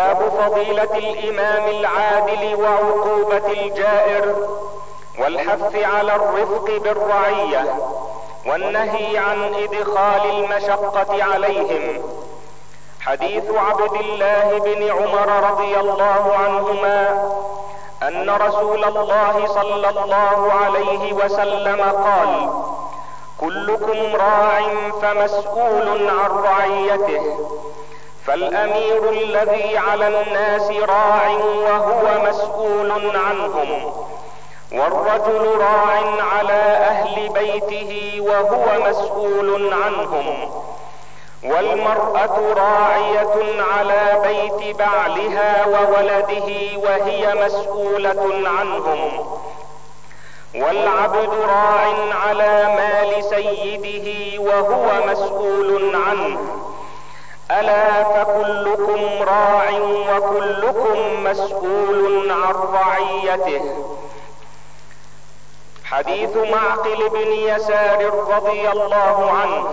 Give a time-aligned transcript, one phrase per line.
[0.00, 4.34] باب فضيلة الإمام العادل وعقوبة الجائر
[5.18, 7.64] والحث على الرفق بالرعية
[8.46, 12.02] والنهي عن إدخال المشقة عليهم.
[13.00, 17.30] حديث عبد الله بن عمر رضي الله عنهما
[18.02, 22.50] أن رسول الله صلى الله عليه وسلم قال
[23.40, 24.60] كلكم راع
[25.02, 27.38] فمسؤول عن رعيته
[28.30, 33.92] فالامير الذي على الناس راع وهو مسؤول عنهم.
[34.72, 36.02] والرجل راع
[36.34, 40.50] على أهل بيته وهو مسؤول عنهم.
[41.44, 49.26] والمراه راعيه على بيت بعلها وولده وهي مسؤوله عنهم.
[50.54, 51.94] والعبد راع
[52.26, 56.69] على مال سيده وهو مسؤول عنه.
[57.50, 59.70] ألا فكلكم راع
[60.10, 63.62] وكلكم مسؤول عن رعيته.
[65.84, 69.68] حديث معقل بن يسار رضي الله عنه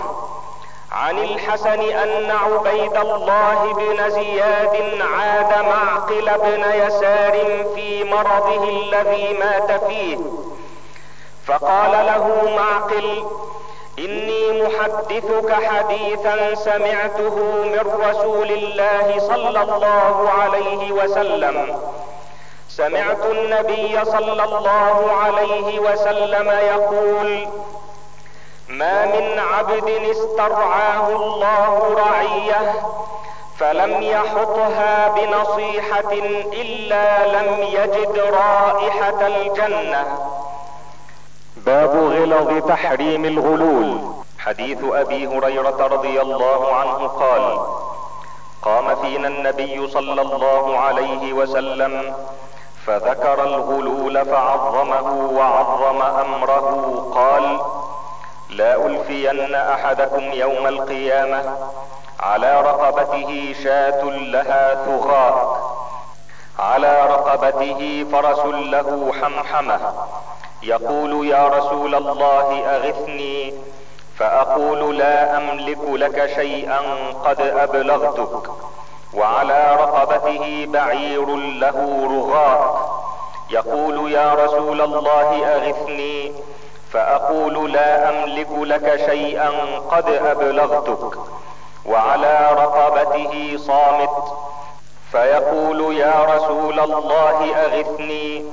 [0.91, 9.83] عن الحسن أن عبيد الله بن زياد عاد معقل بن يسار في مرضه الذي مات
[9.83, 10.17] فيه.
[11.47, 13.25] فقال له معقل
[13.99, 21.79] إني محدثك حديثا سمعته من رسول الله صلى الله عليه وسلم.
[22.69, 27.47] سمعت النبي صلى الله عليه وسلم يقول
[28.69, 32.73] ما من عبد استرعاه الله رعية
[33.59, 36.11] فلم يحطها بنصيحة
[36.53, 40.17] إلا لم يجد رائحة الجنة.
[41.67, 44.13] باب غلظ تحريم الغلول.
[44.39, 47.59] حديث أبي هريرة رضي الله عنه قال
[48.61, 52.13] قام فينا النبي صلى الله عليه وسلم
[52.85, 56.69] فذكر الغلول فعظمه وعظم أمره
[57.15, 57.59] قال
[58.49, 61.58] لا ألفين أحدكم يوم القيامة
[62.19, 65.37] على رقبته شاة لها ثغاء
[66.59, 69.80] على رقبته فرس له حمحمة
[70.63, 73.53] يقول يا رسول الله أغثني
[74.17, 76.79] فأقول لا أملك لك شيئا
[77.25, 78.49] قد أبلغتك
[79.13, 82.89] وعلى رقبته بعير له رغاء
[83.49, 86.31] يقول يا رسول الله أغثني
[86.93, 89.49] فأقول لا أملك لك شيئا
[89.91, 91.17] قد أبلغتك
[91.85, 94.33] وعلى رقبته صامت.
[95.11, 98.45] فيقول يا رسول الله أغثني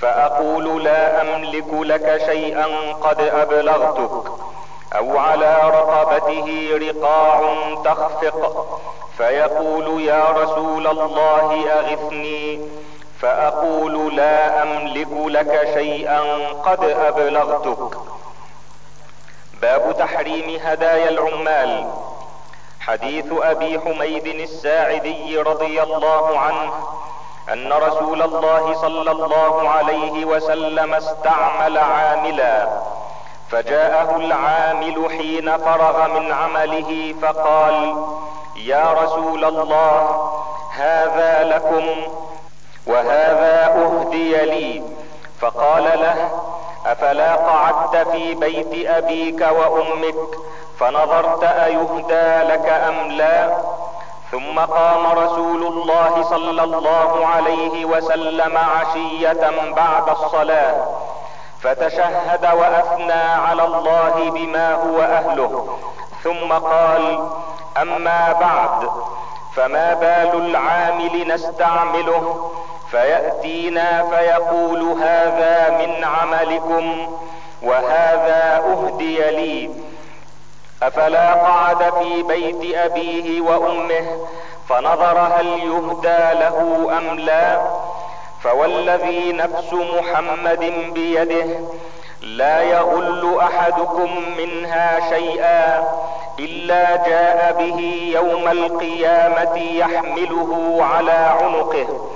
[0.00, 4.32] فأقول لا أملك لك شيئا قد أبلغتك
[4.96, 7.54] أو على رقبته رقاع
[7.84, 8.78] تخفق.
[9.18, 12.60] فيقول يا رسول الله أغثني.
[13.20, 16.22] فأقول لا أملك لك شيئا
[16.64, 17.98] قد أبلغتك.
[19.62, 21.90] باب تحريم هدايا العمال.
[22.80, 26.72] حديث أبي حميد الساعدي رضي الله عنه
[27.52, 32.68] أن رسول الله صلى الله عليه وسلم استعمل عاملا
[33.50, 37.96] فجاءه العامل حين فرغ من عمله فقال
[38.56, 40.30] يا رسول الله
[40.74, 41.86] هذا لكم
[42.86, 44.82] وهذا أهدي لي.
[45.40, 46.30] فقال له
[46.86, 50.14] أفلا قعدت في بيت أبيك وأمك
[50.80, 53.56] فنظرت أيهدى لك أم لا؟
[54.30, 60.86] ثم قام رسول الله صلى الله عليه وسلم عشية بعد الصلاة
[61.60, 65.78] فتشهد وأثنى على الله بما هو أهله.
[66.24, 67.28] ثم قال
[67.82, 68.90] أما بعد
[69.56, 72.50] فما بال العامل نستعمله؟
[72.90, 77.08] فيأتينا فيقول هذا من عملكم
[77.62, 79.87] وهذا أهدي لي.
[80.82, 84.26] أفلا قعد في بيت أبيه وأمه
[84.68, 87.60] فنظر هل يهدى له أم لا؟
[88.42, 91.46] فوالذي نفس محمد بيده
[92.22, 95.84] لا يغل أحدكم منها شيئا
[96.38, 102.10] إلا جاء به يوم القيامة يحمله على عنقه.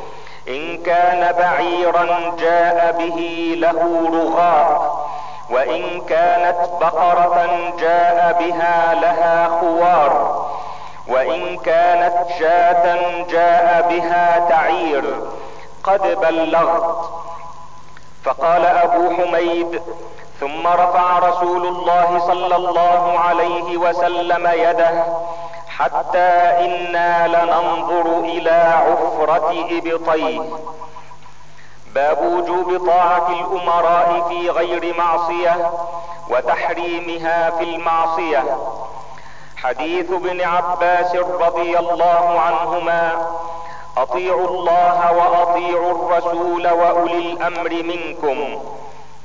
[0.49, 5.02] إن كان بعيرا جاء به له رغاء
[5.51, 7.49] وإن كانت بقرة
[7.79, 10.47] جاء بها لها خوار
[11.09, 12.97] وإن كانت شاة
[13.31, 15.21] جاء بها تعير
[15.85, 17.11] قد بلغت.
[18.25, 19.83] فقال أبو حميد
[20.41, 25.05] ثم رفع رسول الله صلى الله عليه وسلم يده
[25.69, 26.29] حتى
[26.61, 30.43] إنا لننظر إلى عفرة إبطيه.
[31.95, 35.71] باب وجوب طاعة الأمراء في غير معصية
[36.31, 38.45] وتحريمها في المعصية.
[39.57, 43.27] حديث ابن عباس رضي الله عنهما
[43.97, 48.63] أطيعوا الله وأطيعوا الرسول وأولي الأمر منكم.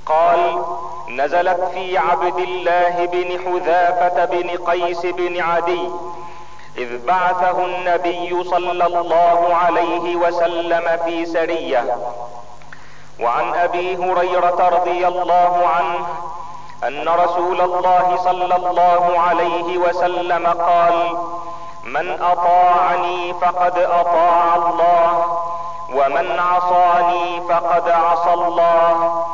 [0.06, 0.64] قال
[1.10, 5.90] نزلت في عبد الله بن حذافة بن قيس بن عدي
[6.78, 11.98] إذ بعثه النبي صلى الله عليه وسلم في سرية.
[13.20, 16.06] وعن أبي هريرة رضي الله عنه
[16.84, 21.18] أن رسول الله صلى الله عليه وسلم قال
[21.84, 25.38] من أطاعني فقد أطاع الله
[25.94, 29.26] ومن عصاني فقد عصى الله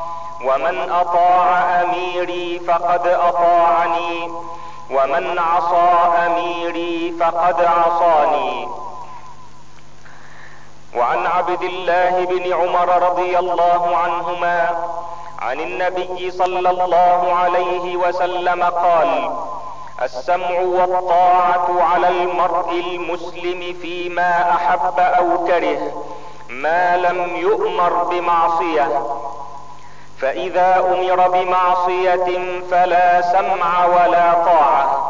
[0.45, 4.31] ومن أطاع أميري فقد أطاعني
[4.91, 5.89] ومن عصى
[6.25, 8.67] أميري فقد عصاني.
[10.97, 14.69] وعن عبد الله بن عمر رضي الله عنهما
[15.39, 19.31] عن النبي صلى الله عليه وسلم قال
[20.01, 26.03] السمع والطاعة على المرء المسلم فيما أحب أو كره
[26.49, 29.03] ما لم يؤمر بمعصية
[30.21, 35.09] فإذا أمر بمعصية فلا سمع ولا طاعة.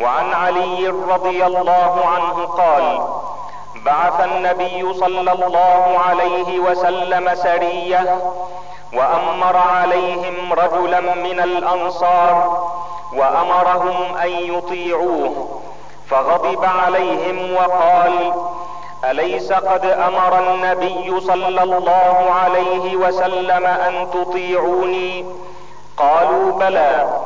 [0.00, 3.08] وعن علي رضي الله عنه قال
[3.76, 8.18] بعث النبي صلى الله عليه وسلم سرية
[8.92, 12.62] وأمر عليهم رجلا من الأنصار
[13.12, 15.60] وأمرهم أن يطيعوه
[16.10, 18.32] فغضب عليهم وقال
[19.04, 25.26] أليس قد أمر النبي صلى الله عليه وسلم أن تطيعوني؟
[25.96, 27.20] قالوا بلى.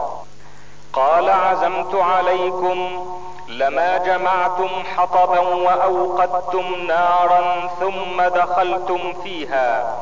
[0.93, 3.07] قال عزمت عليكم
[3.49, 9.97] لما جمعتم حطبا وأوقدتم نارا ثم دخلتم فيها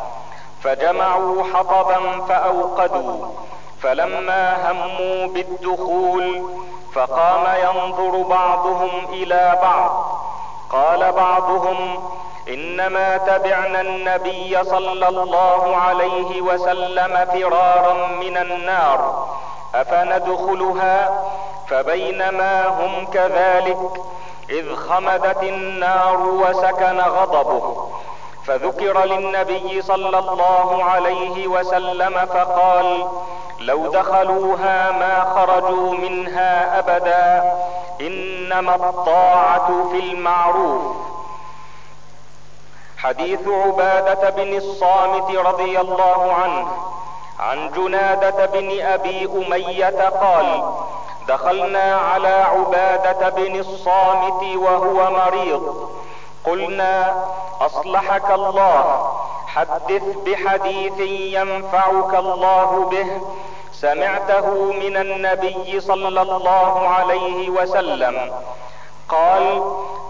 [0.62, 3.26] فجمعوا حطبا فأوقدوا
[3.82, 6.42] فلما هموا بالدخول
[6.94, 10.20] فقام ينظر بعضهم إلى بعض
[10.70, 11.98] قال بعضهم
[12.48, 19.28] إنما تبعنا النبي صلى الله عليه وسلم فرارا من النار
[19.74, 21.24] أفندخلها
[21.68, 23.78] فبينما هم كذلك
[24.50, 27.88] إذ خمدت النار وسكن غضبه
[28.46, 33.08] فذكر للنبي صلى الله عليه وسلم فقال
[33.60, 37.52] لو دخلوها ما خرجوا منها أبدا
[38.00, 40.96] إنما الطاعة في المعروف.
[42.98, 46.68] حديث عبادة بن الصامت رضي الله عنه
[47.42, 50.62] عن جنادة بن أبي أمية قال
[51.28, 55.90] دخلنا على عبادة بن الصامت وهو مريض.
[56.44, 57.24] قلنا
[57.60, 59.10] أصلحك الله
[59.46, 60.98] حدث بحديث
[61.38, 63.06] ينفعك الله به.
[63.72, 68.32] سمعته من النبي صلى الله عليه وسلم.
[69.08, 69.62] قال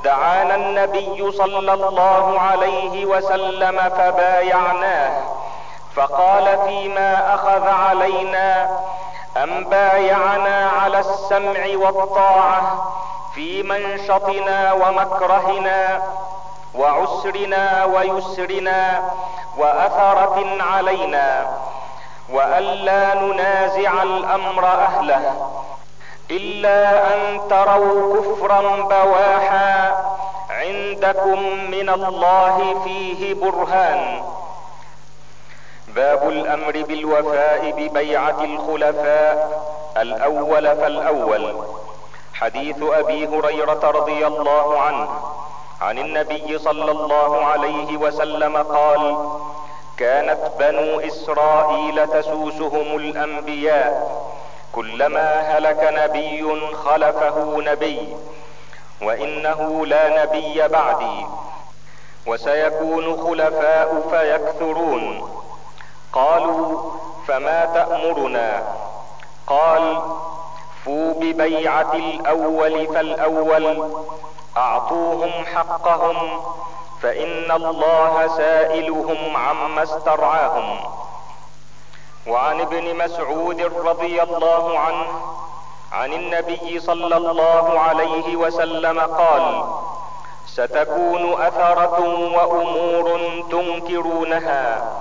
[0.05, 5.42] دعانا النبي صلى الله عليه وسلم فبايعناه.
[5.97, 8.81] فقال فيما أخذ علينا
[9.37, 12.93] أن بايعنا على السمع والطاعة
[13.35, 16.03] في منشطنا ومكرهنا
[16.75, 19.11] وعسرنا ويسرنا
[19.59, 21.47] وأثرة علينا
[22.33, 25.51] والا ننازع الأمر أهله
[26.31, 29.95] إلا أن تروا كفرا بواحا
[30.51, 31.39] عندكم
[31.71, 34.23] من الله فيه برهان
[35.95, 39.63] باب الأمر بالوفاء ببيعة الخلفاء.
[39.97, 41.55] الأول فالأول.
[42.35, 45.09] حديث أبي هريرة رضي الله عنه.
[45.81, 49.29] عن النبي صلى الله عليه وسلم قال
[49.97, 54.23] كانت بنو إسرائيل تسوسهم الأنبياء.
[54.73, 58.17] كلما هلك نبي خلفه نبي.
[59.03, 61.27] وإنه لا نبي بعدي.
[62.27, 65.29] وسيكون خلفاء فيكثرون.
[66.13, 66.91] قالوا
[67.27, 68.63] فما تأمرنا؟
[69.47, 70.03] قال
[70.85, 73.93] فوا ببيعة الأول فالأول
[74.57, 76.41] أعطوهم حقهم
[77.03, 80.79] فإن الله سائلهم عما استرعاهم.
[82.27, 85.07] وعن ابن مسعود رضي الله عنه
[85.93, 89.65] عن النبي صلى الله عليه وسلم قال
[90.47, 92.01] ستكون أثرة
[92.37, 94.93] وأمور تنكرونها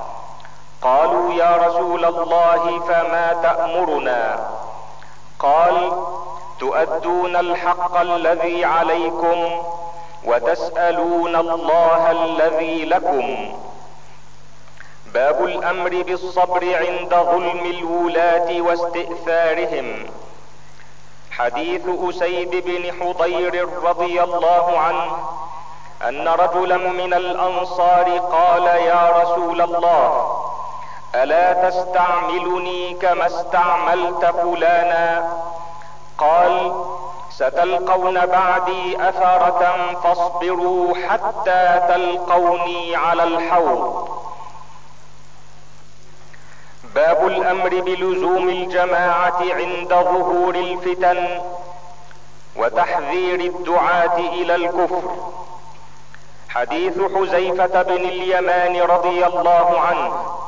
[0.82, 4.50] قالوا يا رسول الله فما تأمرنا؟
[5.40, 5.92] قال
[6.60, 9.52] تؤدون الحق الذي عليكم
[10.26, 13.54] وتسألون الله الذي لكم.
[15.14, 20.06] باب الأمر بالصبر عند ظلم الولاة واستئثارهم.
[21.32, 25.12] حديث أسيد بن حضير رضي الله عنه
[26.08, 30.41] أن رجلا من الأنصار قال يا رسول الله
[31.16, 35.34] ألا تستعملني كما استعملت فلانا؟
[36.18, 36.74] قال
[37.30, 44.10] ستلقون بعدي أثرة فاصبروا حتى تلقوني على الحوض.
[46.96, 51.42] باب الأمر بلزوم الجماعة عند ظهور الفتن
[52.56, 55.16] وتحذير الدعاة إلى الكفر.
[56.50, 60.41] حديث حذيفة بن اليمان رضي الله عنه.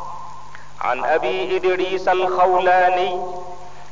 [0.84, 3.22] عن أبي إدريس الخولاني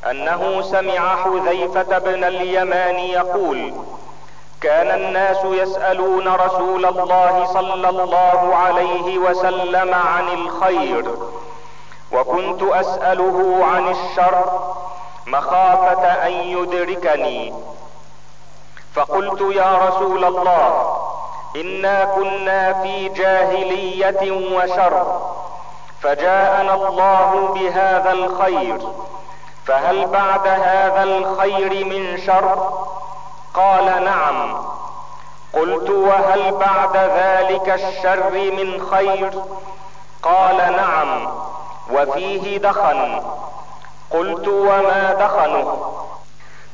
[0.10, 3.74] أنه سمع حذيفة بن اليمان يقول
[4.62, 11.16] كان الناس يسألون رسول الله صلى الله عليه وسلم عن الخير
[12.12, 14.46] وكنت أسأله عن الشر
[15.28, 17.54] مخافة أن يدركني.
[18.96, 20.98] فقلت يا رسول الله
[21.56, 25.22] إنا كنا في جاهلية وشر.
[26.01, 28.77] فجاءنا الله بهذا الخير.
[29.65, 32.74] فهل بعد هذا الخير من شر؟
[33.53, 34.65] قال نعم.
[35.53, 39.31] قلت وهل بعد ذلك الشر من خير؟
[40.24, 41.27] قال نعم.
[41.93, 43.22] وفيه دخن.
[44.12, 45.93] قلت وما دخنه؟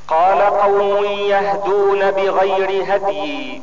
[0.08, 3.62] قال قوم يهدون بغير هدي.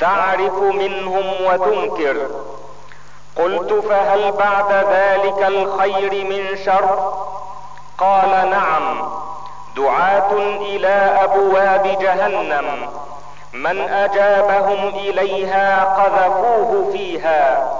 [0.00, 2.16] تعرف منهم وتنكر.
[3.38, 7.12] قلت فهل بعد ذلك الخير من شر؟
[7.98, 9.08] قال نعم
[9.76, 12.88] دعاة إلى أبواب جهنم
[13.52, 17.70] من أجابهم إليها قذفوه فيها.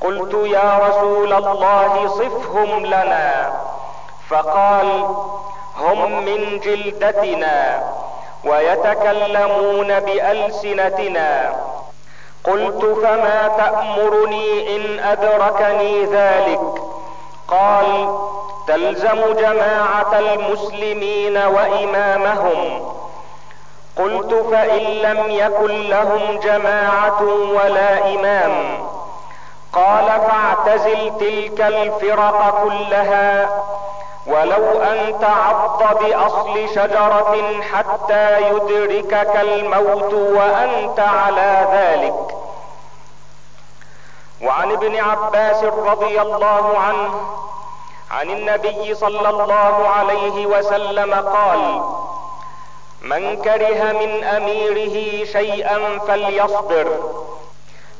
[0.00, 3.52] قلت يا رسول الله صفهم لنا.
[4.30, 5.14] فقال
[5.76, 7.82] هم من جلدتنا
[8.44, 11.54] ويتكلمون بألسنتنا.
[12.44, 16.60] قلت فما تأمرني إن أدركني ذلك؟
[17.48, 18.18] قال
[18.66, 22.92] تلزم جماعة المسلمين وإمامهم.
[23.98, 27.22] قلت فإن لم يكن لهم جماعة
[27.54, 28.78] ولا إمام.
[29.72, 33.48] قال فاعتزل تلك الفرق كلها.
[34.26, 42.36] ولو ان تعض بأصل شجرة حتى يدركك الموت وأنت على ذلك.
[44.42, 47.10] وعن ابن عباس رضي الله عنه
[48.10, 51.82] عن النبي صلى الله عليه وسلم قال
[53.02, 56.86] من كره من أميره شيئا فليصبر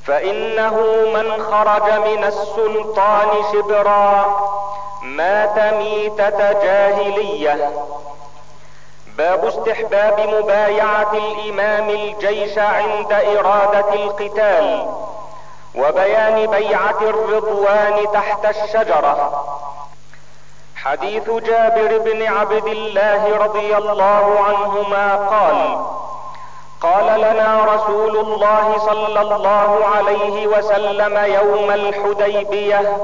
[0.04, 0.74] فإنه
[1.14, 4.26] من خرج من السلطان شبرا
[5.02, 7.70] مات ميتة جاهلية.
[9.18, 14.86] باب استحباب مبايعة الإمام الجيش عند إرادة القتال
[15.74, 19.44] وبيان بيعة الرضوان تحت الشجرة.
[20.76, 25.84] حديث جابر بن عبد الله رضي الله عنهما قال
[26.80, 32.96] قال لنا رسول الله صلى الله عليه وسلم يوم الحديبية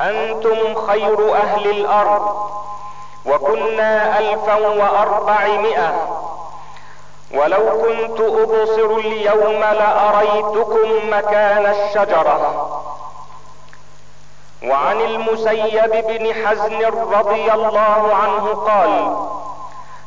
[0.00, 2.50] أنتم خير أهل الأرض
[3.26, 5.92] وكنا ألفا وأربعمائة.
[7.34, 12.70] ولو كنت أبصر اليوم لأريتكم مكان الشجرة.
[14.64, 19.16] وعن المسيب بن حزن رضي الله عنه قال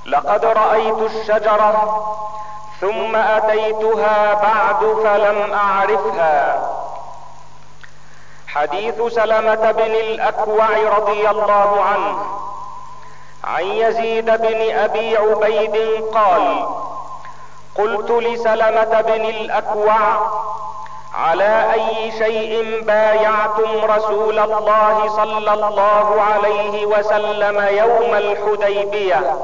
[0.06, 2.04] لقد رأيت الشجرة
[2.82, 6.70] ثم أتيتها بعد فلم أعرفها.
[8.54, 12.26] حديث سلمة بن الأكوع رضي الله عنه.
[13.44, 16.66] عن يزيد بن أبي عبيد قال
[17.78, 19.98] قلت لسلمة بن الأكوع
[21.16, 29.38] على أي شيء بايعتم رسول الله صلى الله عليه وسلم يوم الحديبية؟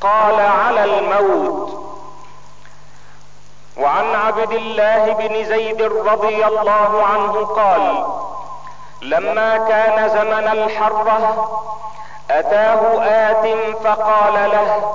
[0.00, 1.83] قال على الموت.
[3.78, 8.06] وعن عبد الله بن زيد رضي الله عنه قال
[9.02, 11.48] لما كان زمن الحرة
[12.30, 14.94] أتاه آت فقال له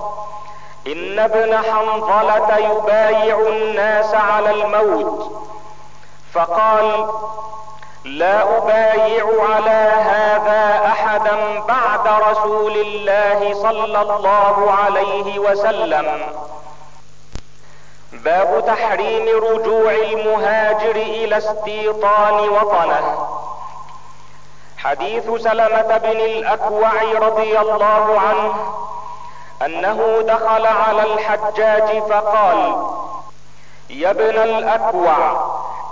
[0.87, 5.31] إن ابن حنظلة يبايع الناس على الموت.
[6.33, 7.09] فقال
[8.05, 16.21] لا أبايع على هذا احد أحدا بعد رسول الله صلى الله عليه وسلم.
[18.11, 23.27] باب تحريم رجوع المهاجر إلى استيطان وطنه.
[24.77, 26.91] حديث سلمة بن الأكوع
[27.27, 28.53] رضي الله عنه
[29.65, 32.85] أنه دخل على الحجاج فقال
[33.89, 35.15] يا ابن الأكوع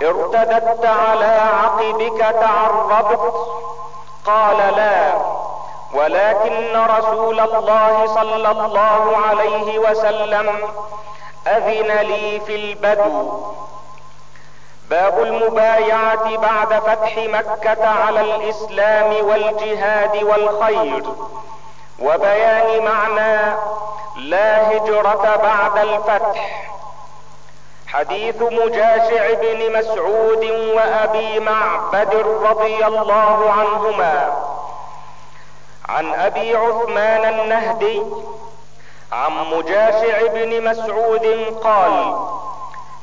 [0.02, 3.34] ارتددت على عقبك تعربت
[4.26, 5.12] قال لا
[5.94, 10.58] ولكن رسول الله صلى الله عليه وسلم
[11.56, 13.42] أذن لي في البدو.
[14.90, 21.04] باب المبايعة بعد فتح مكة على الإسلام والجهاد والخير
[22.00, 23.56] وبيان معنى
[24.16, 26.68] لا هجرة بعد الفتح.
[27.86, 34.36] حديث مجاشع بن مسعود وأبي معبد رضي الله عنهما.
[35.88, 38.02] عن أبي عثمان النهدي
[39.12, 41.26] عن مجاشع بن مسعود
[41.64, 42.14] قال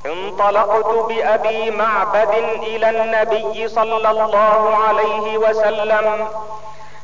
[0.06, 2.34] انطلقت بأبي معبد
[2.64, 6.28] إلى النبي صلى الله عليه وسلم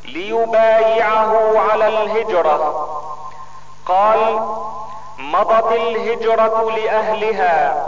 [0.06, 2.88] ليبايعه على الهجرة.
[3.86, 4.40] قال
[5.18, 7.88] مضت الهجرة لأهلها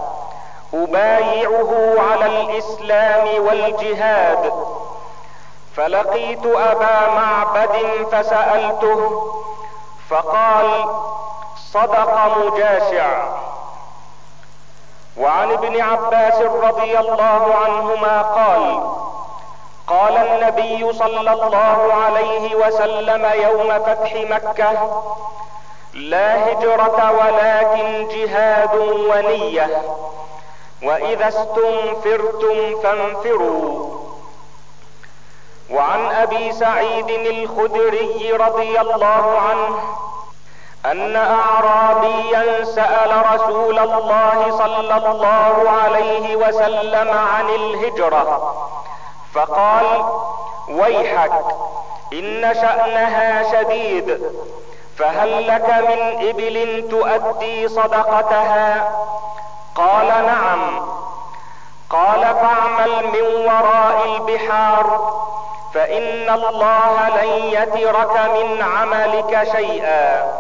[0.73, 4.53] أبايعه على الإسلام والجهاد.
[5.75, 9.23] فلقيت أبا معبد فسألته
[10.09, 10.85] فقال
[11.71, 13.23] صدق مجاشع.
[15.17, 18.83] وعن ابن عباس رضي الله عنهما قال
[19.87, 25.03] قال النبي صلى الله عليه وسلم يوم فتح مكة
[25.93, 28.75] لا هجرة ولكن جهاد
[29.09, 29.81] ونية.
[30.83, 33.92] وإذا استنفرتم فانفروا.
[35.71, 39.79] وعن أبي سعيد الخدري رضي الله عنه
[40.85, 48.53] أن اعرابيا سأل رسول الله صلى الله عليه وسلم عن الهجرة
[49.33, 50.05] فقال
[50.69, 51.31] ويحك
[52.13, 54.19] إن شأنها شديد
[54.97, 58.91] فهل لك من إبل تؤدي صدقتها
[59.75, 60.85] قال نعم.
[61.89, 65.13] قال فاعمل من وراء البحار.
[65.73, 70.33] فإن الله لن يترك من عملك شيئا.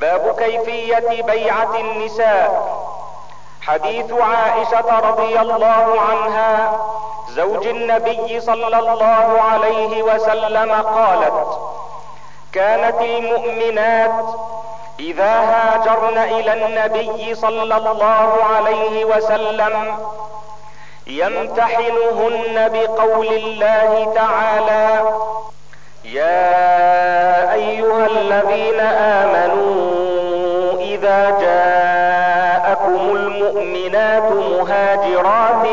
[0.00, 2.84] باب كيفية بيعة النساء.
[3.62, 6.80] حديث عائشة رضي الله عنها
[7.28, 11.58] زوج النبي صلى الله عليه وسلم قالت
[12.52, 14.24] كانت المؤمنات
[15.00, 19.98] إذا هاجرن إلى النبي صلى الله عليه وسلم
[21.06, 25.14] يمتحنهن بقول الله تعالى
[26.04, 28.80] يا أيها الذين
[29.20, 35.66] آمنوا إذا جاءكم المؤمنات مهاجرات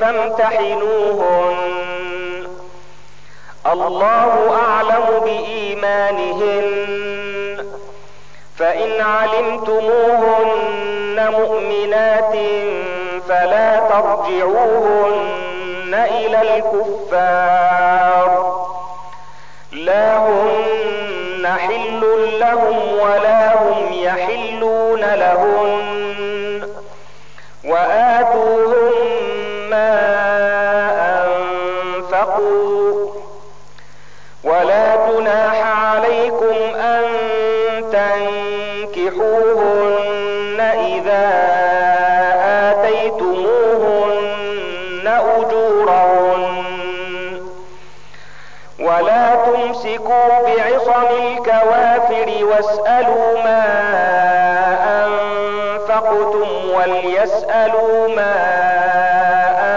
[0.00, 1.56] فامتحنوهن.
[3.72, 6.74] الله أعلم بإيمانهن.
[8.58, 10.54] فإن علمتموهن
[11.30, 12.34] مؤمنات
[13.28, 15.24] فلا ترجعوهن
[15.94, 18.30] إلى الكفار.
[19.72, 22.02] لا هن حل
[22.40, 26.68] لهم ولا هم يحلون لهن.
[27.64, 28.33] واتوهم
[52.44, 53.64] واسالوا ما
[55.06, 58.34] انفقتم وليسالوا ما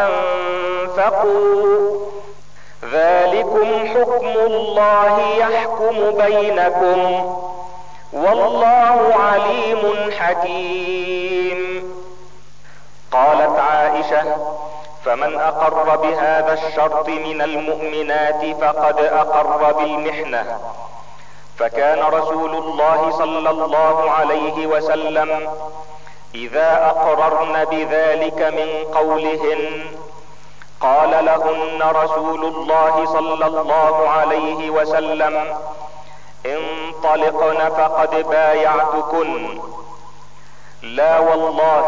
[0.06, 1.98] انفقوا
[2.92, 7.00] ذلكم حكم الله يحكم بينكم
[8.14, 11.84] والله عليم حكيم.
[13.12, 14.24] قالت عائشه
[15.06, 20.60] فمن اقر بهذا الشرط من المؤمنات فقد اقر بالمحنه
[21.60, 25.50] فكان رسول الله صلى الله عليه وسلم
[26.36, 29.86] إذا أقررن بذلك من قولهن
[30.82, 35.58] قال لهن رسول الله صلى الله عليه وسلم
[36.46, 39.60] انطلقن فقد بايعتكن.
[40.82, 41.88] لا والله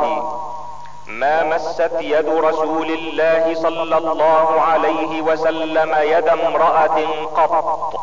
[1.08, 6.98] ما مست يد رسول الله صلى الله عليه وسلم يد امرأة
[7.36, 7.94] قط.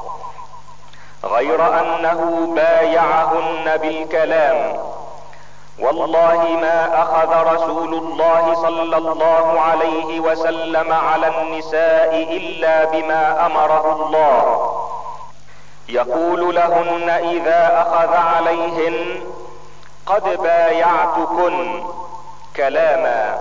[1.26, 4.76] غير أنه بايعهن بالكلام.
[5.78, 14.72] والله ما أخذ رسول الله صلى الله عليه وسلم على النساء إلا بما أمره الله.
[15.88, 19.20] يقول لهن إذا أخذ عليهن
[20.06, 21.82] قد بايعتكن
[22.56, 23.38] كلاما.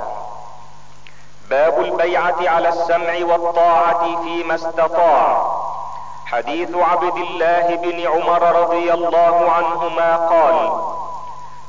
[1.50, 5.56] باب البيعة على السمع والطاعة فيما استطاع.
[6.26, 10.72] حديث عبد الله بن عمر رضي الله عنهما قال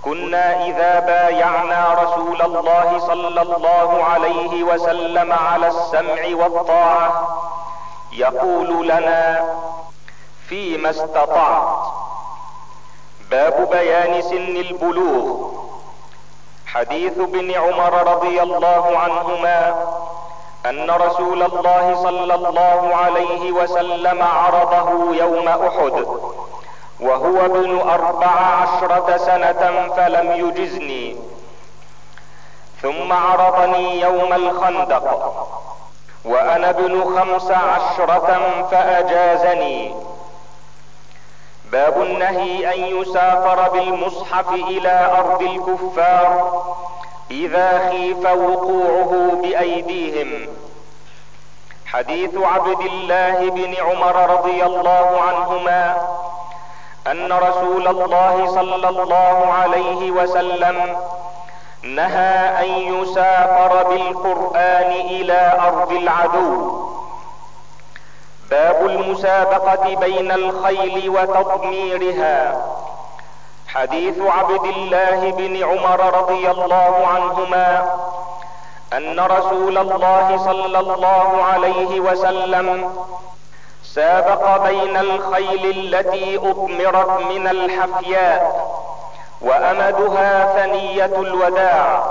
[0.05, 7.29] كنا إذا بايعنا رسول الله صلى الله عليه وسلم على السمع والطاعة
[8.13, 9.45] يقول لنا
[10.49, 11.79] فيما استطعت؟
[13.31, 15.51] باب بيان سن البلوغ.
[16.67, 19.75] حديث ابن عمر رضي الله عنهما
[20.69, 26.07] أن رسول الله صلى الله عليه وسلم عرضه يوم أحد
[27.01, 31.17] وهو ابن أربع عشرة سنة فلم يجزني.
[32.83, 35.07] ثم عرضني يوم الخندق
[36.25, 38.39] وأنا ابن خمس عشرة
[38.71, 39.95] فأجازني.
[41.73, 46.63] باب النهي أن يسافر بالمصحف إلى أرض الكفار
[47.31, 50.49] إذا خيف وقوعه بأيديهم.
[51.87, 55.97] حديث عبد الله بن عمر رضي الله عنهما
[57.07, 60.97] أن رسول الله صلى الله عليه وسلم
[61.83, 66.87] نهى أن يسافر بالقرآن إلى أرض العدو.
[68.51, 72.65] باب المسابقة بين الخيل وتضميرها.
[73.77, 77.97] حديث عبد الله بن عمر رضي الله عنهما
[78.93, 82.93] أن رسول الله صلى الله عليه وسلم
[83.85, 88.67] سابق بين الخيل التي اضمرت من الحفياء
[89.41, 92.05] وأمدها ثنية الوداع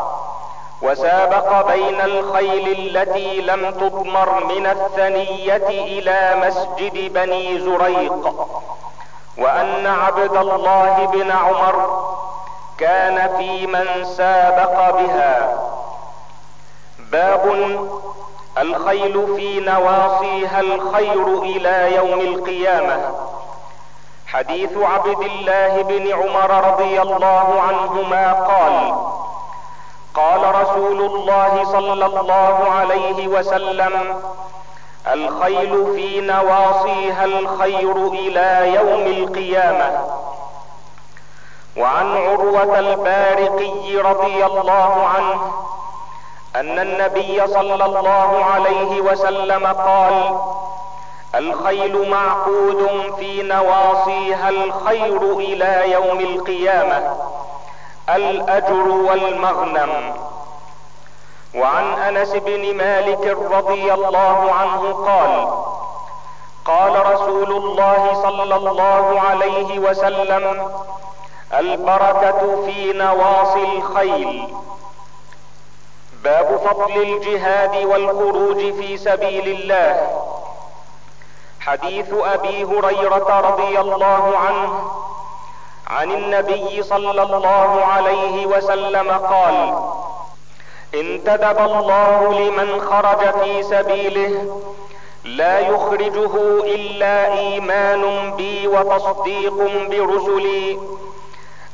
[0.81, 8.33] وسابق بين الخيل التي لم تضمر من الثنية إلى مسجد بني زريق.
[9.37, 12.05] وأن عبد الله بن عمر
[12.77, 15.57] كان في من سابق بها.
[16.99, 17.45] باب
[18.57, 23.15] الخيل في نواصيها الخير إلى يوم القيامة.
[24.27, 28.95] حديث عبد الله بن عمر رضي الله عنهما قال
[30.13, 34.21] قال رسول الله صلى الله عليه وسلم
[35.13, 40.05] الخيل في نواصيها الخير إلى يوم القيامة.
[41.77, 45.51] وعن عروة البارقي رضي الله عنه
[46.55, 50.39] أن النبي صلى الله عليه وسلم قال
[51.35, 57.15] الخيل معقود في نواصيها الخير إلى يوم القيامة
[58.09, 60.13] الأجر والمغنم.
[61.55, 65.47] وعن أنس بن مالك رضي الله عنه قال
[66.65, 70.71] قال رسول الله صلى الله عليه وسلم
[71.53, 74.55] البركة في نواصي الخيل.
[76.23, 80.21] باب فضل الجهاد والخروج في سبيل الله.
[81.59, 84.91] حديث أبي هريرة رضي الله عنه
[85.87, 89.79] عن النبي صلى الله عليه وسلم قال
[90.99, 94.61] انتدب الله لمن خرج في سبيله
[95.25, 99.53] لا يخرجه إلا إيمان بي وتصديق
[99.89, 100.77] برسلي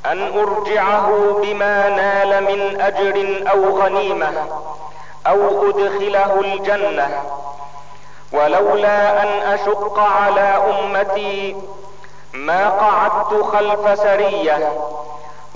[0.06, 4.32] أن أرجعه بما نال من أجر أو غنيمة
[5.28, 7.10] أو أدخله الجنة
[8.34, 11.56] ولولا أن أشق على أمتي
[12.34, 14.72] ما قعدت خلف سرية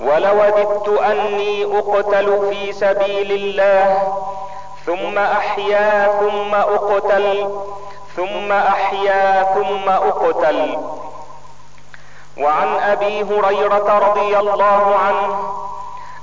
[0.00, 4.12] ولوددت أني أقتل في سبيل الله
[4.86, 7.50] ثم احيا ثم أقتل
[8.16, 10.78] ثم احيا ثم أقتل.
[12.38, 15.52] وعن أبي هريرة رضي الله عنه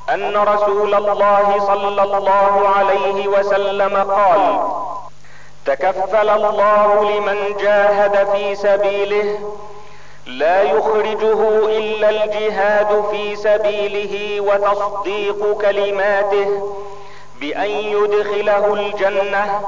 [0.10, 4.60] أن رسول الله صلى الله عليه وسلم قال
[5.66, 9.40] تكفل الله لمن جاهد في سبيله
[10.26, 16.76] لا يخرجه إلا الجهاد في سبيله وتصديق كلماته
[17.40, 19.62] بأن يدخله الجنة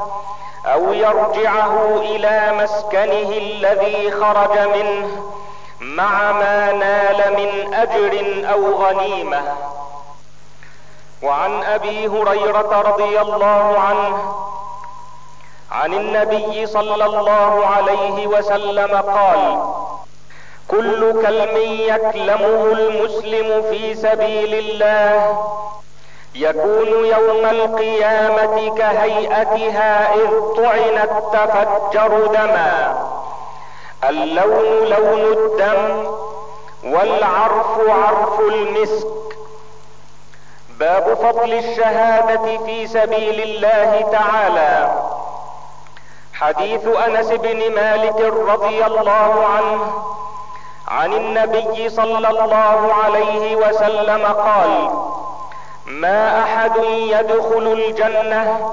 [0.66, 5.34] أو يرجعه إلى مسكنه الذي خرج منه
[5.80, 9.42] مع ما نال من أجر أو غنيمة.
[11.24, 14.34] وعن أبي هريرة رضي الله عنه
[15.72, 19.60] عن النبي صلى الله عليه وسلم قال
[20.68, 25.38] كل كلم يكلمه المسلم في سبيل الله.
[26.36, 32.98] يكون يوم القيامة كهيئتها إذ طعنت تفجر دما.
[34.10, 36.08] اللون لون الدم
[36.84, 39.08] والعرف عرف المسك.
[40.70, 45.02] باب فضل الشهادة في سبيل الله تعالى.
[46.34, 49.94] حديث أنس بن مالك رضي الله عنه
[50.88, 54.90] عن النبي صلى الله عليه وسلم قال
[55.86, 58.72] ما أحد يدخل الجنة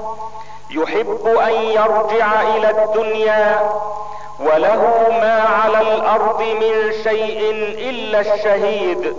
[0.69, 3.69] يحب أن يرجع إلى الدنيا
[4.39, 7.51] وله ما على الأرض من شيء
[7.89, 9.15] إلا الشهيد.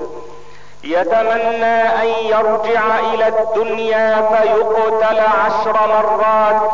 [0.84, 6.70] يتمنى أن يرجع إلى الدنيا فيقتل عشر مرات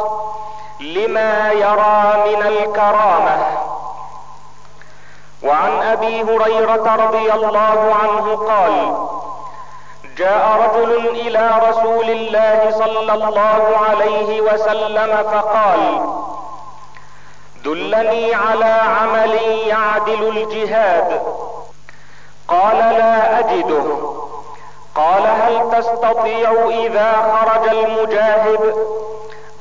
[0.81, 3.60] لما يرى من الكرامة.
[5.42, 8.96] وعن أبي هريرة رضي الله عنه قال
[10.16, 16.00] جاء رجل إلى رسول الله صلى الله عليه وسلم فقال
[17.64, 19.35] دلني على عمل
[19.66, 21.22] يعدل الجهاد.
[22.48, 23.87] قال لا أجده.
[24.94, 28.74] قال هل تستطيع إذا خرج المجاهد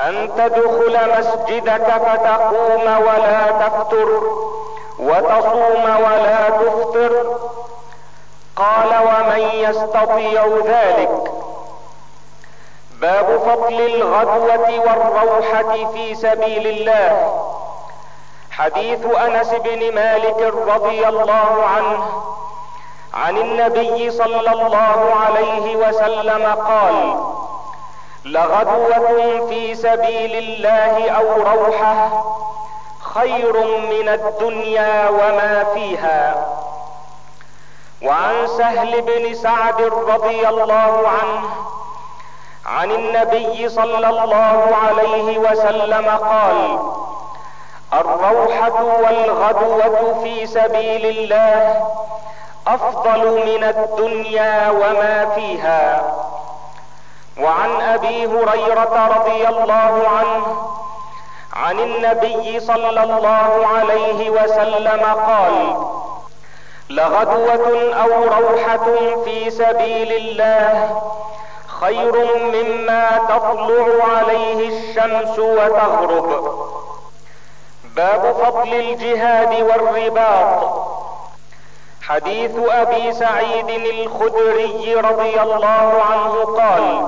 [0.01, 4.21] أن تدخل مسجدك فتقوم ولا تفتر
[4.99, 7.37] وتصوم ولا تفطر.
[8.55, 11.31] قال ومن يستطيع ذلك؟
[12.91, 17.43] باب فضل الغدوة والروحة في سبيل الله.
[18.51, 22.23] حديث انس بن مالك رضي الله عنه
[23.13, 27.15] عن النبي صلى الله عليه وسلم قال
[28.25, 32.23] لغدوة في سبيل الله أو روحة.
[33.13, 33.53] خير
[33.89, 36.47] من الدنيا وما فيها.
[38.03, 41.49] وعن سهل بن سعد رضي الله عنه
[42.65, 46.79] عن النبي صلى الله عليه وسلم قال
[47.93, 51.81] الروحة والغدوة في سبيل الله
[52.67, 56.01] أفضل من الدنيا وما فيها.
[57.39, 60.78] وعن أبي هريرة رضي الله عنه
[61.59, 65.75] عن النبي صلى الله عليه وسلم قال
[66.89, 68.85] لغدوة أو روحة
[69.25, 71.01] في سبيل الله
[71.67, 72.13] خير
[72.53, 76.59] مما تطلع عليه الشمس وتغرب.
[77.95, 80.89] باب فضل الجهاد والرباط.
[82.01, 87.07] حديث أبي سعيد الخدري رضي الله عنه قال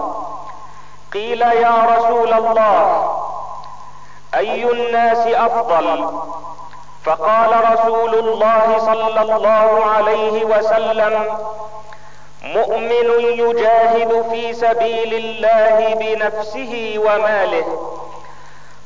[1.14, 3.21] قيل يا رسول الله
[4.36, 6.10] أي الناس أفضل؟
[7.04, 11.38] فقال رسول الله صلى الله عليه وسلم
[12.44, 17.92] مؤمن يجاهد في سبيل الله بنفسه وماله.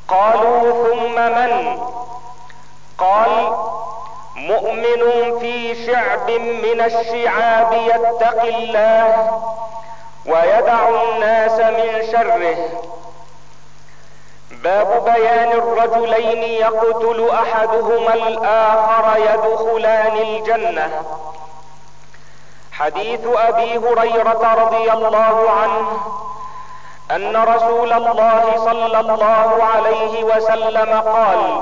[0.07, 1.79] قالوا ثم من؟
[2.97, 3.53] قال
[4.35, 9.41] مؤمن في شعب من الشعاب يتقي الله
[10.25, 12.57] ويدع الناس من شره.
[14.65, 21.03] باب بيان الرجلين يقتل أحدهما الآخر يدخلان الجنة.
[22.71, 25.87] حديث أبي هريرة رضي الله عنه
[27.11, 31.61] أن رسول الله صلى الله عليه وسلم قال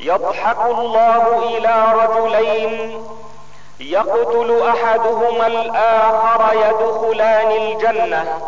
[0.00, 3.04] يضحك الله إلى رجلين
[3.80, 8.40] يقتل أحدهما الآخر يدخلان الجنة.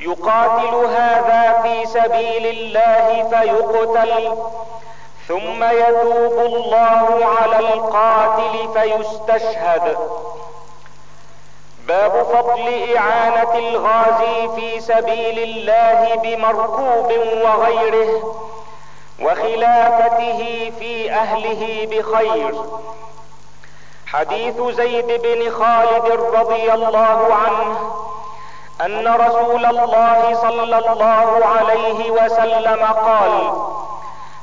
[0.00, 4.36] يقاتل هذا في سبيل الله فيقتل
[5.28, 9.98] ثم يتوب الله على القاتل فيستشهد.
[11.88, 17.12] باب فضل إعانة الغازي في سبيل الله بمركوب
[17.44, 18.34] وغيره
[19.22, 22.54] وخلافته في أهله بخير.
[24.06, 27.92] حديث زيد بن خالد رضي الله عنه
[28.80, 33.52] أن رسول الله صلى الله عليه وسلم قال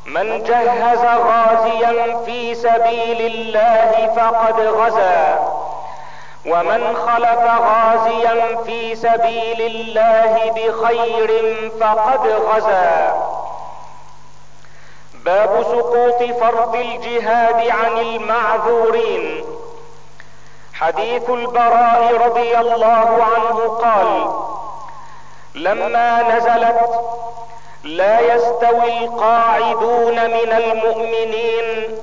[0.05, 5.39] من جهز غازيا في سبيل الله فقد غزا
[6.45, 13.13] ومن خلف غازيا في سبيل الله بخير فقد غزا.
[15.13, 19.43] باب سقوط فرض الجهاد عن المعذورين.
[20.83, 24.29] حديث البراء رضي الله عنه قال
[25.55, 26.89] لما نزلت
[27.83, 31.97] لا يستوي القاعدون من المؤمنين.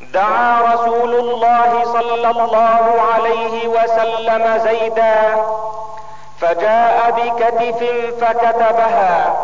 [0.00, 5.44] دعا رسول الله صلى الله عليه وسلم زيدا
[6.40, 7.80] فجاء بكتف
[8.20, 9.36] فكتبها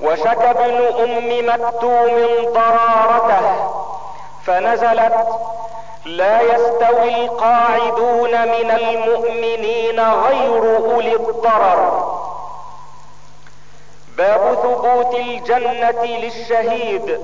[0.00, 2.14] وشك ابن أم مكتوم
[2.52, 3.70] ضرارته
[4.46, 5.16] فنزلت
[6.16, 12.08] لا يستوي القاعدون من المؤمنين غير أولي الضرر.
[14.16, 17.20] باب ثبوت الجنة للشهيد.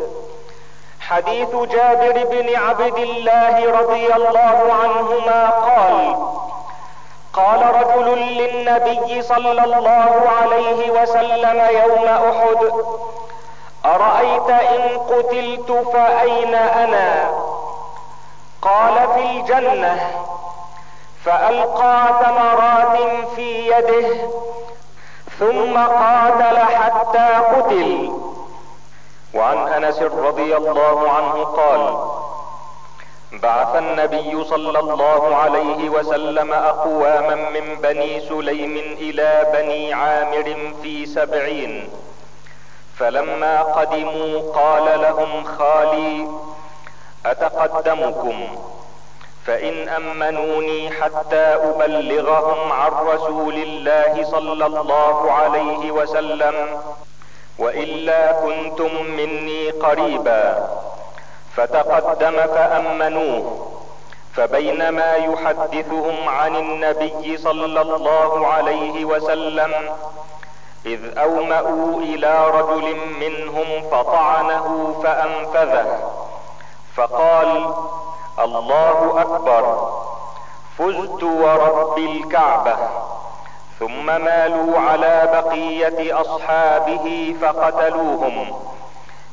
[1.01, 6.16] حديث جابر بن عبد الله رضي الله عنهما قال
[7.33, 12.73] قال رجل للنبي صلى الله عليه وسلم يوم أحد
[13.85, 17.43] أرأيت إن قتلت فأين أنا؟
[18.64, 20.11] قال في الجنة
[21.24, 22.98] فألقى تمرات
[23.37, 24.09] في يده
[25.38, 28.12] ثم قاتل حتى قتل.
[29.35, 31.98] وعن أنس رضي الله عنه قال
[33.42, 41.88] بعث النبي صلى الله عليه وسلم أقواما من بني سليم إلى بني عامر في سبعين
[42.98, 46.29] فلما قدموا قال لهم خالي
[47.27, 48.47] أتقدمكم؟
[49.47, 56.55] فإن أمنوني حتى أبلغهم عن رسول الله صلى الله عليه وسلم
[57.59, 60.69] وإلا كنتم مني قريبا.
[61.57, 63.69] فتقدم فأمنوه
[64.35, 69.73] فبينما يحدثهم عن النبي صلى الله عليه وسلم
[70.87, 76.24] إذ أومأوا إلى رجل منهم فطعنه فأنفذه.
[76.96, 77.74] فقال
[78.38, 79.90] الله أكبر.
[80.78, 82.76] فزت ورب الكعبة
[83.78, 88.61] ثم مالوا على بقية أصحابه فقتلوهم.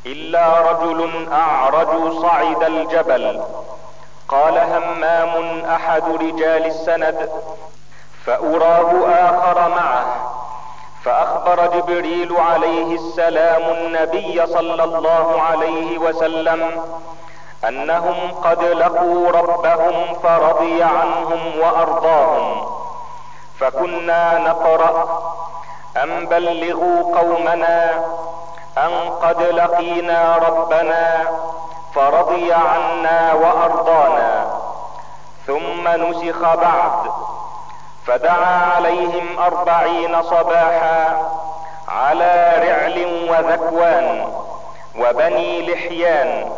[0.05, 3.43] إلا رجل أعرج صعد الجبل.
[4.27, 7.29] قال همام أحد رجال السند
[8.25, 10.31] فأراه آخر معه.
[11.05, 16.81] فأخبر جبريل عليه السلام النبي صلى الله عليه وسلم
[17.67, 22.67] أنهم قد لقوا ربهم فرضي عنهم وأرضاهم.
[23.59, 25.21] فكنا نقرأ
[26.03, 27.91] ان بلغوا قومنا
[28.77, 31.27] أن قد لقينا ربنا
[31.95, 34.45] فرضي عنا وأرضانا.
[35.47, 37.11] ثم نسخ بعد
[38.05, 41.31] فدعا عليهم أربعين صباحا
[41.87, 44.33] على رعل وذكوان
[44.99, 46.51] وبني لحيان.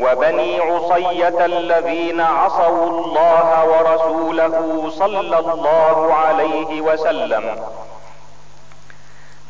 [0.00, 7.56] وبني عصية الذين عصوا الله ورسوله صلى الله عليه وسلم.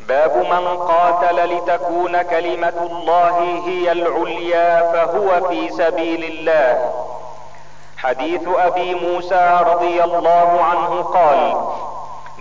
[0.07, 6.93] باب من قاتل لتكون كلمة الله هي العليا فهو في سبيل الله.
[7.97, 11.65] حديث أبي موسى رضي الله عنه قال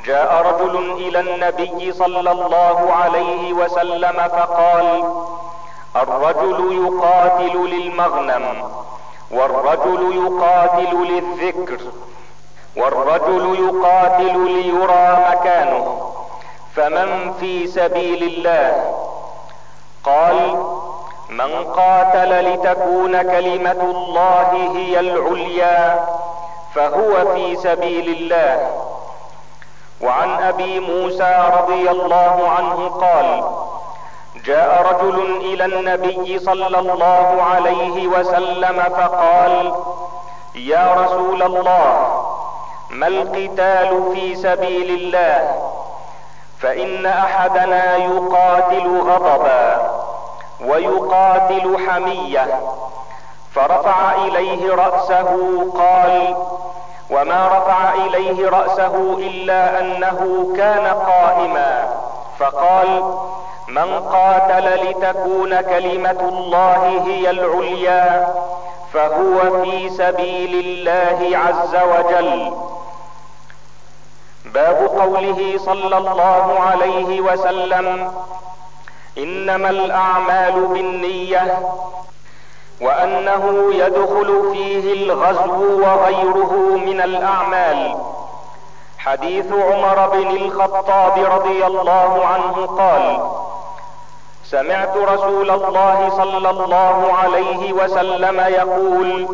[0.05, 5.05] جاء رجل إلى النبي صلى الله عليه وسلم فقال
[5.97, 8.45] الرجل يقاتل للمغنم
[9.31, 11.79] والرجل يقاتل للذكر
[12.77, 16.11] والرجل يقاتل ليرى مكانه
[16.77, 18.95] فمن في سبيل الله؟
[20.05, 20.65] قال
[21.31, 26.07] من قاتل لتكون كلمة الله هي العليا
[26.75, 28.71] فهو في سبيل الله.
[30.01, 33.45] وعن أبي موسى رضي الله عنه قال
[34.35, 39.75] جاء رجل إلى النبي صلى الله عليه وسلم فقال
[40.55, 42.25] يا رسول الله
[42.90, 45.70] ما القتال في سبيل الله؟
[46.59, 49.90] فإن أحدنا يقاتل غضبا
[50.61, 52.61] ويقاتل حمية.
[53.55, 55.31] فرفع إليه رأسه
[55.79, 56.37] قال
[57.11, 61.88] وما رفع إليه رأسه إلا أنه كان قائما.
[62.38, 63.14] فقال
[63.68, 68.35] من قاتل لتكون كلمة الله هي العليا
[68.92, 72.52] فهو في سبيل الله عز وجل.
[74.44, 78.12] باب قوله صلى الله عليه وسلم
[79.19, 81.58] إنما الأعمال بالنية
[82.81, 86.52] وأنه يدخل فيه الغزو وغيره
[86.87, 87.96] من الأعمال.
[88.98, 93.31] حديث عمر بن الخطاب رضي الله عنه قال
[94.55, 99.29] سمعت رسول الله صلى الله عليه وسلم يقول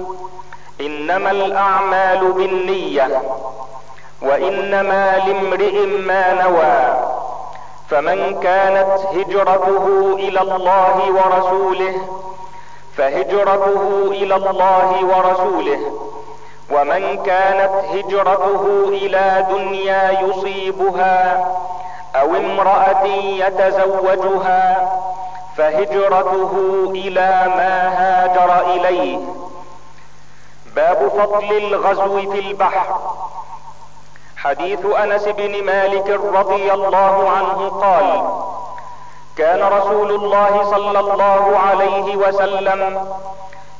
[0.81, 3.23] إنما الأعمال بالنية
[4.23, 7.01] وإنما لامرئ ما نوى
[7.91, 11.95] فمن كانت هجرته إلى الله ورسوله
[12.97, 15.81] فهجرته إلى الله ورسوله
[16.71, 21.45] ومن كانت هجرته إلى دنيا يصيبها
[22.16, 24.91] أو امرأة يتزوجها
[25.61, 26.53] فهجرته
[26.95, 29.19] إلى ما هاجر إليه.
[30.77, 32.99] باب فضل الغزو في البحر.
[34.37, 38.23] حديث أنس بن مالك رضي الله عنه قال
[39.37, 43.09] كان رسول الله صلى الله عليه وسلم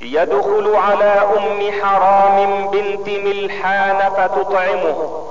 [0.01, 5.22] يدخل على أم حرام بنت ملحان فتطعمه.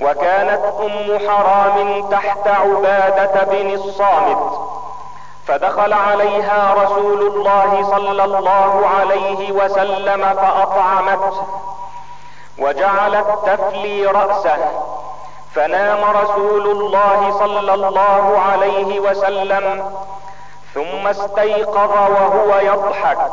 [0.00, 4.81] وكانت أم حرام تحت عبادة بن الصامت.
[5.46, 11.46] فدخل عليها رسول الله صلى الله عليه وسلم فأطعمته
[12.58, 14.58] وجعلت تفلي رأسه.
[15.54, 19.94] فنام رسول الله صلى الله عليه وسلم
[20.74, 23.30] ثم استيقظ وهو يضحك.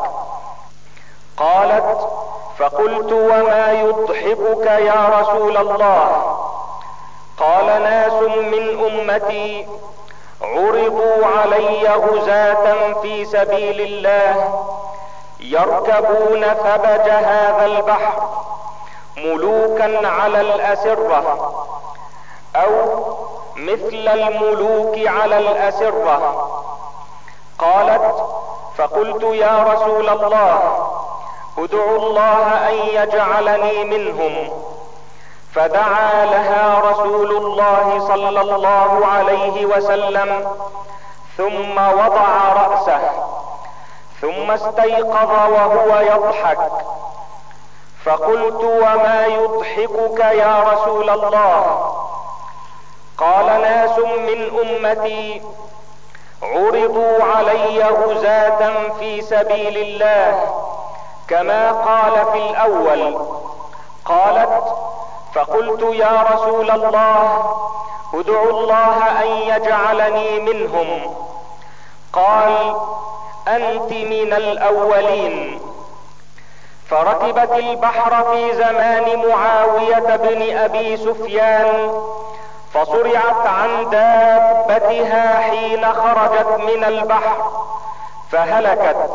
[1.36, 2.08] قالت
[2.58, 6.36] فقلت وما يضحكك يا رسول الله؟
[7.38, 9.66] قال ناس من أمتي
[10.42, 14.60] عرضوا علي غزاة في سبيل الله.
[15.40, 18.28] يركبون ثبج هذا البحر
[19.16, 21.54] ملوكا على الاسره
[22.56, 22.70] أو
[23.56, 26.50] مثل الملوك على الاسره.
[27.58, 28.14] قالت
[28.78, 30.58] فقلت يا رسول الله
[31.58, 34.50] ادعو الله ان يجعلني منهم.
[35.54, 40.56] فدعا لها رسول الله صلى الله عليه وسلم
[41.36, 43.00] ثم وضع رأسه
[44.20, 46.58] ثم استيقظ وهو يضحك.
[48.04, 51.92] فقلت وما يضحكك يا رسول الله؟
[53.18, 55.42] قال ناس من أمتي
[56.42, 60.52] عرضوا علي غزاة في سبيل الله
[61.28, 63.26] كما قال في الأول.
[64.04, 64.62] قالت
[65.34, 67.56] فقلت يا رسول الله
[68.14, 71.16] ادعو الله أن يجعلني منهم.
[72.12, 72.76] قال
[73.48, 75.60] أنت من الأولين.
[76.90, 81.92] فركبت البحر في زمان معاوية بن أبي سفيان
[82.74, 87.50] فصرعت عن دابتها حين خرجت من البحر
[88.32, 89.10] فهلكت.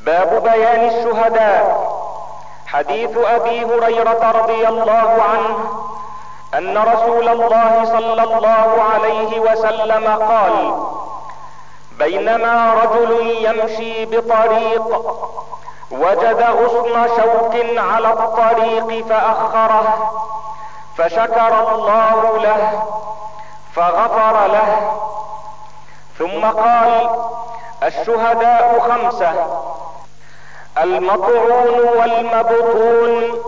[0.00, 1.87] باب بيان الشهداء.
[2.72, 5.58] حديث أبي هريرة رضي الله عنه
[6.54, 10.74] أن رسول الله صلى الله عليه وسلم قال
[11.98, 14.86] بينما رجل يمشي بطريق
[15.90, 20.12] وجد غصن شوك على الطريق فأخره
[20.96, 22.82] فشكر الله له
[23.74, 24.92] فغفر له
[26.18, 27.10] ثم قال
[27.82, 29.34] الشهداء خمسة
[30.82, 33.38] المطعون والمبطون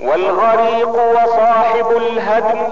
[0.00, 2.68] والغريق وصاحب الهدم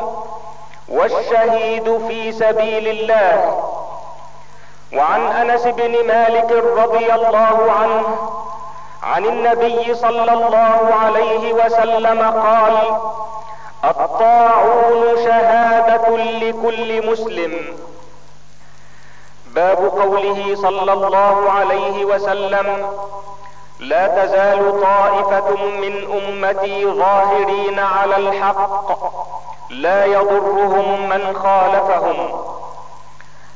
[0.89, 3.65] والشهيد في سبيل الله.
[4.93, 8.17] وعن أنس بن مالك رضي الله عنه
[9.03, 12.77] عن النبي صلى الله عليه وسلم قال
[13.85, 17.77] الطاعون شهادة لكل مسلم.
[19.47, 22.87] باب قوله صلى الله عليه وسلم
[23.83, 28.99] لا تزال طائفة من أمتي ظاهرين على الحق.
[29.71, 32.43] لا يضرهم من خالفهم.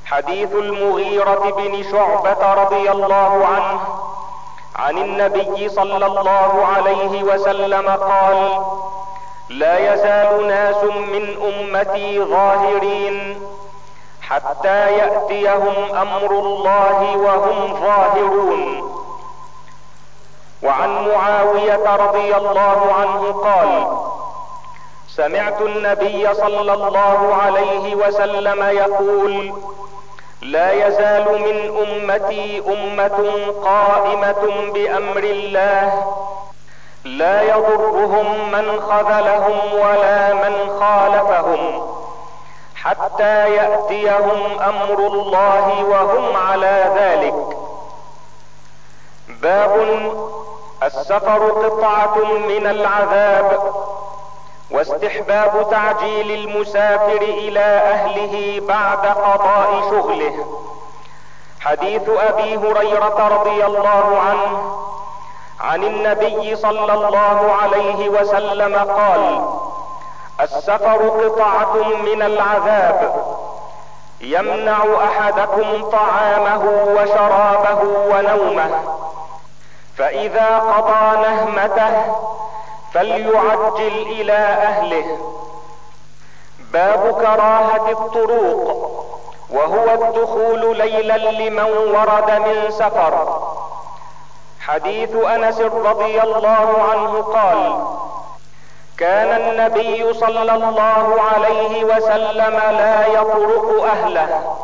[0.06, 3.80] حديث المغيرة بن شعبة رضي الله عنه
[4.76, 8.62] عن النبي صلى الله عليه وسلم قال
[9.48, 13.40] لا يزال ناس من أمتي ظاهرين
[14.22, 18.95] حتى يأتيهم أمر الله وهم ظاهرون.
[20.66, 23.86] وعن معاوية رضي الله عنه قال
[25.08, 29.52] سمعت النبي صلى الله عليه وسلم يقول
[30.42, 33.18] لا يزال من أمتي أمة
[33.64, 36.04] قائمة بأمر الله
[37.04, 41.82] لا يضرهم من خذلهم ولا من خالفهم
[42.74, 47.56] حتى يأتيهم أمر الله وهم على ذلك.
[49.28, 49.72] باب
[50.82, 53.72] السفر قطعة من العذاب
[54.70, 60.46] واستحباب تعجيل المسافر إلى أهله بعد قضاء شغله.
[61.60, 64.76] حديث أبي هريرة رضي الله عنه
[65.60, 69.44] عن النبي صلى الله عليه وسلم قال
[70.40, 71.74] السفر قطعة
[72.04, 73.24] من العذاب
[74.20, 76.64] يمنع أحدكم طعامه
[76.96, 78.70] وشرابه ونومه.
[79.98, 82.16] فإذا قضى نهمته
[82.94, 85.18] فليعجل إلى أهله.
[86.72, 88.86] باب كراهة الطروق
[89.50, 93.42] وهو الدخول ليلا لمن ورد من سفر.
[94.60, 97.86] حديث أنس رضي الله عنه قال
[98.98, 104.56] كان النبي صلى الله عليه وسلم لا يطرق أهله.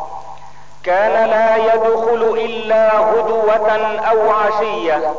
[0.85, 3.71] كان لا يدخل إلا غدوة
[4.11, 5.15] أو عشية.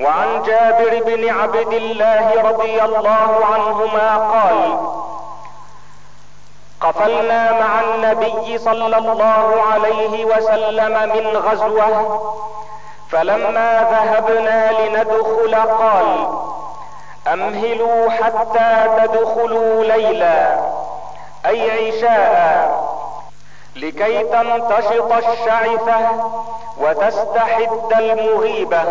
[0.00, 4.78] وعن جابر بن عبد الله رضي الله عنهما قال
[6.80, 12.20] قفلنا مع النبي صلى الله عليه وسلم من غزوة
[13.10, 16.28] فلما ذهبنا لندخل قال
[17.32, 20.60] أمهلوا حتى تدخلوا ليلا
[21.46, 22.97] أي عشاء.
[23.78, 25.98] لكي تنتشط الشعثة
[26.80, 28.82] وتستحد المغيبة.